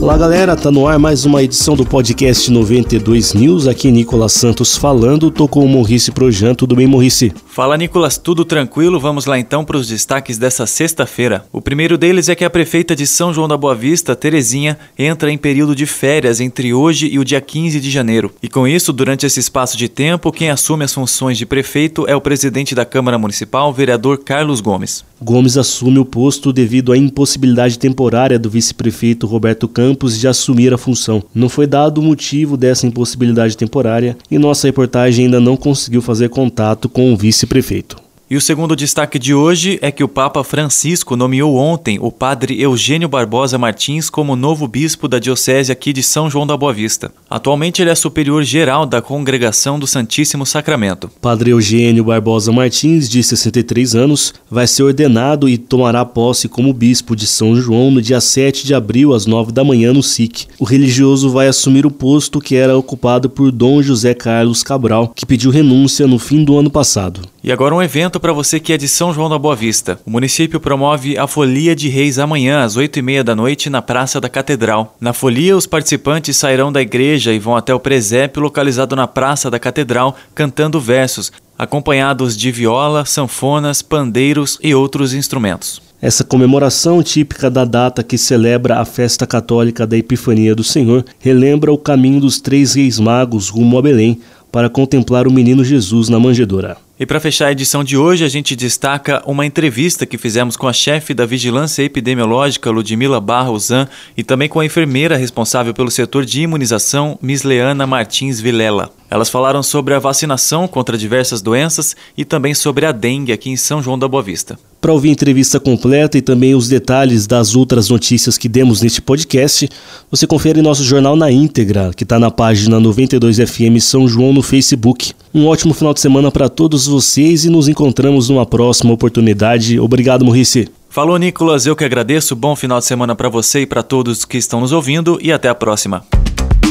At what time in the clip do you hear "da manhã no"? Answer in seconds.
59.52-60.02